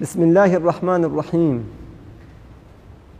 بسم 0.00 0.22
الله 0.22 0.56
الرحمن 0.56 1.04
الرحيم 1.04 1.64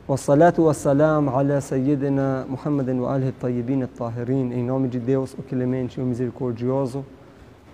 والصلاة 0.08 0.54
والسلام 0.58 1.28
على 1.28 1.60
سيدنا 1.60 2.46
محمد 2.50 2.88
وآله 2.88 3.28
الطيبين 3.28 3.82
الطاهرين 3.82 4.52
Em 4.52 4.62
nome 4.62 4.88
de 4.88 4.98
Deus, 4.98 5.34
o 5.38 5.42
clemente 5.42 5.98
e 5.98 6.02
o 6.02 6.06
misericordioso, 6.06 7.05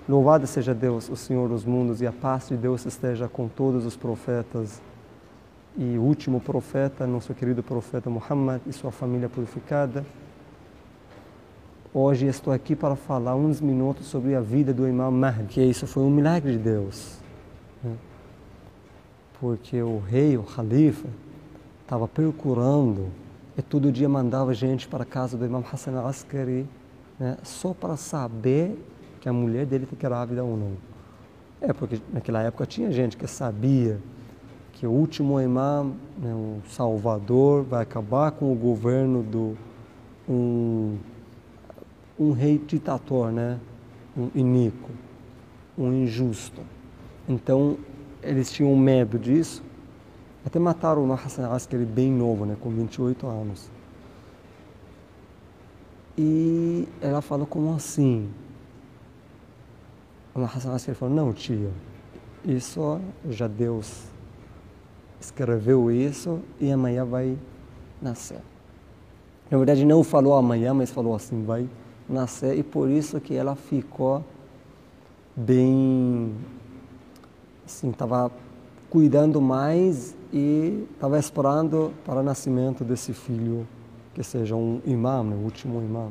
louvado 0.08 0.46
seja 0.46 0.72
Deus, 0.72 1.08
o 1.08 1.16
Senhor 1.16 1.48
dos 1.48 1.64
mundos, 1.64 2.00
e 2.00 2.06
a 2.06 2.12
paz 2.12 2.48
de 2.48 2.56
Deus 2.56 2.86
esteja 2.86 3.28
com 3.28 3.48
todos 3.48 3.84
os 3.84 3.96
profetas 3.96 4.80
e 5.76 5.98
o 5.98 6.02
último 6.02 6.40
profeta, 6.40 7.06
nosso 7.06 7.34
querido 7.34 7.62
profeta 7.62 8.08
Muhammad 8.08 8.60
e 8.66 8.72
sua 8.72 8.92
família 8.92 9.28
purificada. 9.28 10.04
Hoje 11.94 12.26
estou 12.26 12.52
aqui 12.52 12.76
para 12.76 12.94
falar 12.94 13.34
uns 13.34 13.60
minutos 13.60 14.06
sobre 14.06 14.34
a 14.34 14.40
vida 14.40 14.72
do 14.72 14.88
Imam 14.88 15.10
Mahdi, 15.10 15.46
que 15.48 15.62
isso 15.62 15.86
foi 15.86 16.02
um 16.02 16.10
milagre 16.10 16.52
de 16.52 16.58
Deus. 16.58 17.18
Porque 19.39 19.81
o 19.81 19.99
rei, 19.99 20.37
o 20.37 20.43
califa, 20.43 21.07
estava 21.83 22.07
procurando 22.07 23.07
e 23.57 23.61
todo 23.61 23.91
dia 23.91 24.09
mandava 24.09 24.53
gente 24.53 24.87
para 24.87 25.03
a 25.03 25.05
casa 25.05 25.37
do 25.37 25.45
Imam 25.45 25.63
Hassan 25.71 25.97
al-Askari 25.97 26.67
né? 27.19 27.37
só 27.43 27.73
para 27.73 27.97
saber 27.97 28.77
que 29.19 29.29
a 29.29 29.33
mulher 29.33 29.65
dele 29.65 29.85
está 29.85 29.95
grávida 29.95 30.43
ou 30.43 30.55
não. 30.57 30.73
É, 31.59 31.73
porque 31.73 31.99
naquela 32.13 32.41
época 32.41 32.65
tinha 32.65 32.91
gente 32.91 33.17
que 33.17 33.25
sabia 33.27 33.99
que 34.73 34.85
o 34.85 34.91
último 34.91 35.41
imam, 35.41 35.95
né, 36.19 36.31
o 36.33 36.61
Salvador, 36.69 37.63
vai 37.63 37.81
acabar 37.81 38.31
com 38.31 38.51
o 38.51 38.55
governo 38.55 39.23
do 39.23 39.57
um, 40.29 40.97
um 42.19 42.31
rei 42.31 42.59
ditador, 42.59 43.31
né, 43.31 43.59
um 44.15 44.29
iníquo, 44.35 44.91
um 45.75 45.91
injusto. 45.91 46.61
Então 47.27 47.77
eles 48.21 48.51
tinham 48.51 48.75
medo 48.75 49.17
disso. 49.17 49.63
Até 50.45 50.59
mataram 50.59 51.07
o 51.07 51.13
Hassan 51.13 51.49
Askari 51.49 51.85
bem 51.85 52.11
novo, 52.11 52.45
né, 52.45 52.55
com 52.59 52.69
28 52.69 53.27
anos. 53.27 53.69
E 56.17 56.87
ela 57.01 57.21
falou, 57.21 57.45
como 57.45 57.73
assim? 57.73 58.29
O 60.33 60.41
Hassan 60.41 60.73
Askari 60.73 60.97
falou, 60.97 61.13
não 61.15 61.33
tia, 61.33 61.71
isso 62.45 62.99
já 63.29 63.47
Deus 63.47 64.05
escreveu 65.19 65.91
isso 65.91 66.39
e 66.59 66.71
amanhã 66.71 67.03
vai 67.03 67.37
nascer. 68.01 68.39
Na 69.49 69.57
verdade 69.57 69.85
não 69.85 70.03
falou 70.03 70.33
amanhã, 70.33 70.73
mas 70.73 70.91
falou 70.91 71.15
assim, 71.15 71.43
vai 71.43 71.67
nascer 72.07 72.57
e 72.57 72.63
por 72.63 72.89
isso 72.89 73.19
que 73.19 73.33
ela 73.33 73.55
ficou 73.55 74.23
bem 75.35 76.33
assim, 77.67 77.89
estava 77.89 78.31
cuidando 78.89 79.41
mais 79.41 80.15
e 80.31 80.87
estava 80.93 81.19
esperando 81.19 81.93
para 82.05 82.21
o 82.21 82.23
nascimento 82.23 82.85
desse 82.85 83.13
filho 83.13 83.67
que 84.13 84.23
seja 84.23 84.55
um 84.55 84.81
imã, 84.85 85.21
o 85.21 85.43
último 85.43 85.81
imã, 85.81 86.09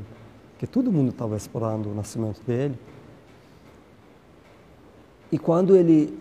que 0.59 0.67
todo 0.67 0.93
mundo 0.93 1.11
estava 1.11 1.37
esperando 1.37 1.91
o 1.91 1.95
nascimento 1.95 2.41
dele. 2.47 2.79
E 5.33 5.39
quando 5.39 5.75
ele 5.75 6.17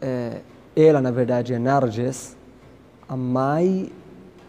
é, 0.00 0.40
ela, 0.76 1.00
na 1.00 1.10
verdade, 1.10 1.52
é 1.52 1.58
Narges, 1.58 2.36
a 3.08 3.16
mãe 3.16 3.92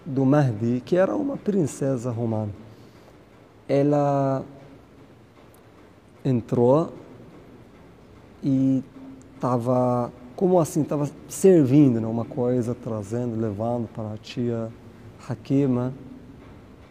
do 0.06 0.24
Mahdi, 0.24 0.82
que 0.86 0.96
era 0.96 1.16
uma 1.16 1.36
princesa 1.36 2.12
romana. 2.12 2.54
Ela 3.68 4.44
entrou 6.24 6.94
e 8.44 8.84
estava, 9.46 10.12
como 10.36 10.60
assim, 10.60 10.82
estava 10.82 11.08
servindo 11.28 12.02
né, 12.02 12.08
uma 12.08 12.26
coisa, 12.26 12.74
trazendo, 12.74 13.40
levando 13.40 13.88
para 13.88 14.14
a 14.14 14.18
tia 14.18 14.72
Hakima 15.30 15.94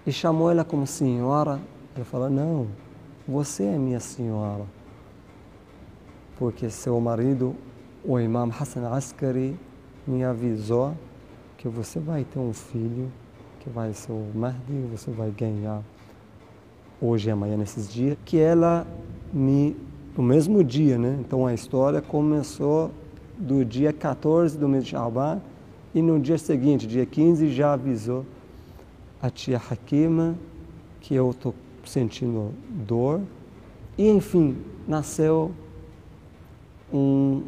e 0.06 0.12
chamou 0.12 0.50
ela 0.50 0.64
como 0.64 0.86
senhora. 0.86 1.60
Ela 1.96 2.04
falou: 2.04 2.30
Não, 2.30 2.68
você 3.26 3.64
é 3.64 3.76
minha 3.76 3.98
senhora, 3.98 4.64
porque 6.38 6.70
seu 6.70 6.98
marido 7.00 7.56
o 8.04 8.20
Imam 8.20 8.50
Hassan 8.50 8.88
Askari 8.88 9.58
me 10.06 10.22
avisou 10.22 10.94
que 11.56 11.68
você 11.68 11.98
vai 11.98 12.22
ter 12.22 12.38
um 12.38 12.52
filho 12.52 13.10
que 13.60 13.70
vai 13.70 13.92
ser 13.94 14.12
o 14.12 14.30
Mahdi, 14.34 14.86
você 14.92 15.10
vai 15.10 15.30
ganhar 15.30 15.82
hoje 17.00 17.28
e 17.28 17.32
amanhã 17.32 17.56
nesses 17.56 17.90
dias, 17.90 18.16
que 18.24 18.38
ela 18.38 18.86
me 19.32 19.74
no 20.16 20.22
mesmo 20.22 20.62
dia, 20.62 20.96
né? 20.96 21.18
Então 21.20 21.46
a 21.46 21.52
história 21.52 22.00
começou 22.00 22.90
do 23.36 23.64
dia 23.64 23.92
14 23.92 24.56
do 24.56 24.68
mês 24.68 24.84
de 24.84 24.90
Shaban 24.90 25.40
e 25.94 26.00
no 26.00 26.18
dia 26.20 26.38
seguinte, 26.38 26.86
dia 26.86 27.04
15, 27.04 27.50
já 27.52 27.72
avisou 27.72 28.24
a 29.20 29.28
tia 29.30 29.56
Hakima 29.56 30.36
que 31.00 31.14
eu 31.14 31.30
estou 31.30 31.54
sentindo 31.84 32.52
dor 32.68 33.20
e 33.96 34.08
enfim, 34.08 34.56
nasceu 34.88 35.52
um 36.92 37.42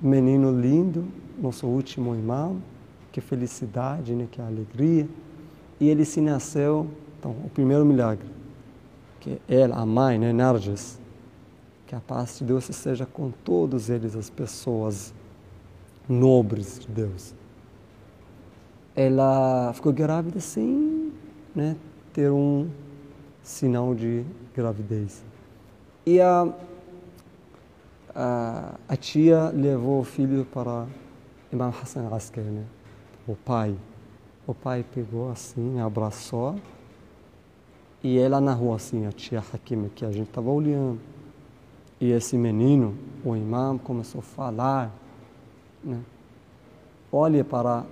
menino 0.00 0.58
lindo, 0.58 1.04
nosso 1.40 1.66
último 1.66 2.14
irmão, 2.14 2.60
que 3.10 3.20
felicidade, 3.20 4.14
né, 4.14 4.26
que 4.30 4.40
alegria. 4.40 5.06
E 5.78 5.88
ele 5.88 6.04
se 6.04 6.20
nasceu, 6.20 6.86
então, 7.18 7.32
o 7.44 7.50
primeiro 7.50 7.84
milagre, 7.84 8.26
que 9.20 9.38
ela, 9.48 9.76
a 9.76 9.86
mãe, 9.86 10.18
né, 10.18 10.32
Narges, 10.32 10.98
que 11.92 11.96
a 11.96 12.00
paz 12.00 12.38
de 12.38 12.46
Deus 12.46 12.70
esteja 12.70 13.04
com 13.04 13.30
todos 13.30 13.90
eles, 13.90 14.16
as 14.16 14.30
pessoas 14.30 15.12
nobres 16.08 16.78
de 16.78 16.88
Deus. 16.88 17.34
Ela 18.96 19.70
ficou 19.74 19.92
grávida 19.92 20.40
sem 20.40 21.12
né, 21.54 21.76
ter 22.10 22.30
um 22.30 22.70
sinal 23.42 23.94
de 23.94 24.24
gravidez. 24.54 25.22
E 26.06 26.18
a 26.18 26.48
a, 28.14 28.74
a 28.88 28.96
tia 28.96 29.50
levou 29.50 30.00
o 30.00 30.04
filho 30.04 30.46
para 30.46 30.86
Imam 31.52 31.68
Hassan 31.68 32.08
Askari, 32.08 32.46
né? 32.46 32.64
o 33.26 33.36
pai. 33.36 33.76
O 34.46 34.54
pai 34.54 34.82
pegou 34.94 35.30
assim, 35.30 35.78
abraçou 35.78 36.56
e 38.02 38.18
ela 38.18 38.40
narrou 38.40 38.74
assim, 38.74 39.04
a 39.04 39.12
tia 39.12 39.40
Hakima, 39.40 39.90
que 39.94 40.06
a 40.06 40.10
gente 40.10 40.28
estava 40.28 40.48
olhando. 40.48 41.12
E 42.02 42.10
esse 42.10 42.36
menino, 42.36 42.96
o 43.24 43.36
imam, 43.36 43.78
começou 43.78 44.18
a 44.18 44.22
falar. 44.24 44.90
Né? 45.84 46.00
Olha 47.12 47.44
para 47.44 47.84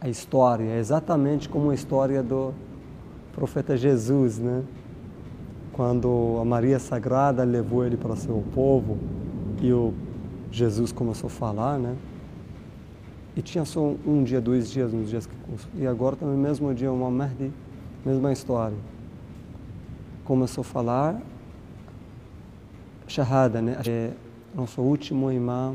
a 0.00 0.08
história, 0.08 0.64
é 0.64 0.78
exatamente 0.78 1.50
como 1.50 1.70
a 1.70 1.74
história 1.74 2.22
do 2.22 2.54
profeta 3.34 3.76
Jesus, 3.76 4.38
né? 4.38 4.64
Quando 5.70 6.38
a 6.40 6.44
Maria 6.46 6.78
Sagrada 6.78 7.44
levou 7.44 7.84
ele 7.84 7.98
para 7.98 8.16
seu 8.16 8.42
povo, 8.54 8.98
e 9.60 9.70
o 9.70 9.92
Jesus 10.50 10.90
começou 10.90 11.26
a 11.26 11.30
falar, 11.30 11.78
né? 11.78 11.94
E 13.36 13.42
tinha 13.42 13.66
só 13.66 13.94
um, 14.06 14.24
dia, 14.24 14.40
dois 14.40 14.70
dias, 14.70 14.94
nos 14.94 15.10
dias 15.10 15.26
que 15.26 15.34
e 15.76 15.86
agora 15.86 16.16
também 16.16 16.38
mesmo 16.38 16.72
dia 16.72 16.90
uma 16.90 17.10
Mahdi, 17.10 17.52
mesma 18.02 18.32
história. 18.32 18.78
Começou 20.24 20.62
a 20.62 20.64
falar 20.64 21.20
Shahada, 23.12 23.60
né? 23.60 23.78
É, 23.86 24.10
nosso 24.54 24.80
último 24.80 25.30
imã 25.30 25.74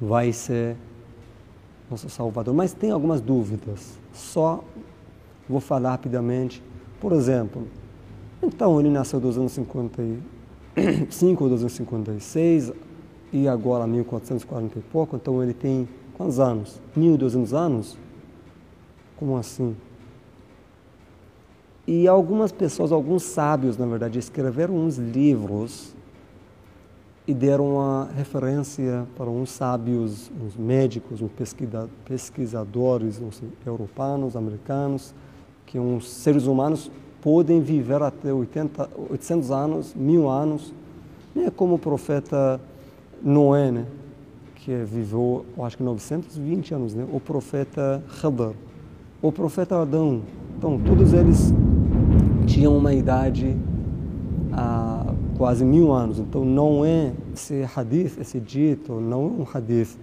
vai 0.00 0.32
ser 0.32 0.76
nosso 1.90 2.08
Salvador. 2.08 2.54
Mas 2.54 2.72
tem 2.72 2.90
algumas 2.90 3.20
dúvidas. 3.20 3.98
Só 4.12 4.62
vou 5.48 5.60
falar 5.60 5.90
rapidamente. 5.90 6.62
Por 7.00 7.12
exemplo, 7.12 7.66
então 8.42 8.78
ele 8.80 8.90
nasceu 8.90 9.18
dos 9.18 9.36
anos 9.36 9.52
50 9.52 10.02
5 11.08 11.44
ou 11.44 11.50
256 11.50 12.72
e 13.32 13.48
agora 13.48 13.86
1440 13.86 14.78
e 14.78 14.82
pouco, 14.82 15.16
então 15.16 15.42
ele 15.42 15.54
tem 15.54 15.88
quantos 16.14 16.38
anos? 16.38 16.80
1200 16.96 17.54
anos? 17.54 17.98
Como 19.16 19.36
assim? 19.36 19.76
E 21.86 22.08
algumas 22.08 22.50
pessoas, 22.50 22.92
alguns 22.92 23.22
sábios, 23.24 23.76
na 23.76 23.84
verdade, 23.84 24.18
escreveram 24.18 24.74
uns 24.74 24.96
livros 24.96 25.94
e 27.26 27.32
deram 27.32 27.74
uma 27.74 28.08
referência 28.16 29.06
para 29.16 29.28
uns 29.28 29.50
sábios, 29.50 30.30
uns 30.42 30.56
médicos, 30.56 31.20
uns 31.20 31.30
pesquisadores, 32.04 33.20
uns 33.20 33.42
europeus, 33.66 34.36
americanos, 34.36 35.14
que 35.66 35.78
uns 35.78 36.08
seres 36.08 36.46
humanos 36.46 36.90
podem 37.20 37.60
viver 37.60 38.02
até 38.02 38.32
80, 38.32 38.90
800 39.10 39.50
anos, 39.50 39.94
mil 39.94 40.28
anos, 40.28 40.72
né? 41.34 41.50
como 41.54 41.74
o 41.74 41.78
profeta 41.78 42.60
Noé, 43.22 43.70
né? 43.70 43.86
que 44.56 44.74
viveu, 44.84 45.44
eu 45.56 45.64
acho 45.64 45.76
que 45.76 45.82
920 45.82 46.74
anos, 46.74 46.94
né? 46.94 47.06
o 47.10 47.18
profeta 47.18 48.02
Khadr, 48.20 48.52
o 49.22 49.32
profeta 49.32 49.80
Adão. 49.80 50.22
Então, 50.58 50.78
todos 50.78 51.12
eles 51.14 51.52
tinham 52.46 52.76
uma 52.76 52.92
idade 52.92 53.56
ah, 54.52 55.14
quase 55.36 55.64
mil 55.64 55.92
anos. 55.92 56.18
Então 56.18 56.44
não 56.44 56.84
é 56.84 57.12
esse 57.32 57.64
hadith, 57.74 58.18
esse 58.20 58.40
dito, 58.40 58.94
não 59.00 59.22
é 59.22 59.42
um 59.42 59.46
hadith 59.52 59.96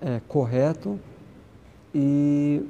é, 0.00 0.20
correto 0.26 0.98
e 1.94 2.62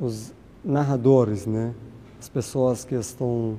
os 0.00 0.32
narradores, 0.64 1.46
né, 1.46 1.74
as 2.18 2.28
pessoas 2.28 2.84
que 2.84 2.94
estão 2.94 3.58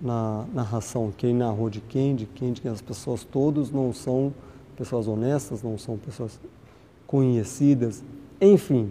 na 0.00 0.44
narração, 0.52 1.12
quem 1.16 1.34
narrou 1.34 1.70
de 1.70 1.80
quem, 1.80 2.14
de 2.14 2.26
quem, 2.26 2.52
de 2.52 2.60
quem, 2.60 2.70
as 2.70 2.82
pessoas 2.82 3.24
todos 3.24 3.70
não 3.70 3.92
são 3.92 4.32
pessoas 4.76 5.08
honestas, 5.08 5.62
não 5.62 5.78
são 5.78 5.96
pessoas 5.96 6.38
conhecidas, 7.06 8.04
enfim. 8.38 8.90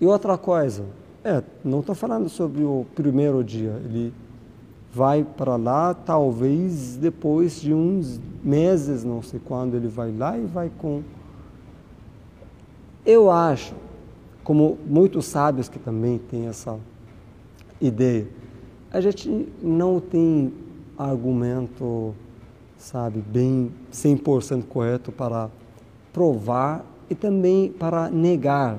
E 0.00 0.06
outra 0.06 0.38
coisa, 0.38 0.84
é, 1.24 1.42
não 1.64 1.80
estou 1.80 1.94
falando 1.94 2.28
sobre 2.28 2.62
o 2.62 2.86
primeiro 2.94 3.42
dia, 3.42 3.80
ele 3.84 4.12
vai 4.94 5.24
para 5.24 5.56
lá, 5.56 5.92
talvez 5.92 6.96
depois 6.96 7.60
de 7.60 7.74
uns 7.74 8.20
meses, 8.44 9.02
não 9.02 9.20
sei 9.20 9.40
quando 9.44 9.74
ele 9.74 9.88
vai 9.88 10.12
lá 10.12 10.38
e 10.38 10.44
vai 10.44 10.70
com. 10.78 11.02
Eu 13.04 13.28
acho, 13.28 13.74
como 14.44 14.78
muitos 14.86 15.24
sábios 15.26 15.68
que 15.68 15.80
também 15.80 16.18
têm 16.18 16.46
essa 16.46 16.78
ideia, 17.80 18.28
a 18.92 19.00
gente 19.00 19.48
não 19.60 19.98
tem 19.98 20.52
argumento, 20.96 22.14
sabe, 22.78 23.20
bem 23.20 23.72
100% 23.92 24.64
correto 24.68 25.10
para 25.10 25.50
provar 26.12 26.86
e 27.10 27.16
também 27.16 27.68
para 27.68 28.08
negar 28.08 28.78